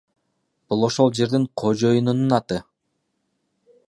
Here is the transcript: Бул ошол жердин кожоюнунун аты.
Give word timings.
Бул 0.73 0.85
ошол 0.87 1.11
жердин 1.19 1.45
кожоюнунун 1.63 2.35
аты. 2.39 2.61